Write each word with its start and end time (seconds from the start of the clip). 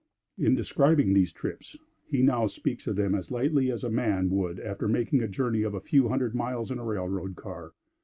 In 0.35 0.55
describing 0.55 1.13
these 1.13 1.31
trips, 1.31 1.77
he 2.07 2.23
now 2.23 2.47
speaks 2.47 2.87
of 2.87 2.95
them 2.95 3.13
as 3.13 3.29
lightly 3.29 3.69
as 3.71 3.83
a 3.83 3.89
man 3.91 4.31
would 4.31 4.59
after 4.59 4.87
making 4.87 5.21
a 5.21 5.27
journey 5.27 5.61
of 5.61 5.75
a 5.75 5.79
few 5.79 6.07
hundred 6.09 6.33
miles 6.33 6.71
in 6.71 6.79
a 6.79 6.83
railroad 6.83 7.35
car. 7.35 7.73